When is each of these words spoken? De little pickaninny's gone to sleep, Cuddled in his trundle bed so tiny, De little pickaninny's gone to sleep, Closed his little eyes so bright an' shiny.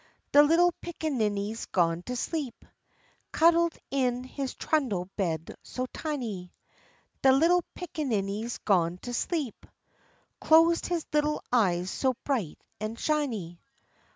De 0.31 0.41
little 0.41 0.71
pickaninny's 0.81 1.67
gone 1.67 2.01
to 2.01 2.15
sleep, 2.15 2.65
Cuddled 3.31 3.77
in 3.91 4.23
his 4.23 4.55
trundle 4.55 5.07
bed 5.15 5.53
so 5.61 5.85
tiny, 5.93 6.51
De 7.21 7.31
little 7.31 7.63
pickaninny's 7.75 8.57
gone 8.65 8.97
to 9.03 9.13
sleep, 9.13 9.63
Closed 10.39 10.87
his 10.87 11.05
little 11.13 11.43
eyes 11.53 11.91
so 11.91 12.15
bright 12.25 12.57
an' 12.79 12.95
shiny. 12.95 13.59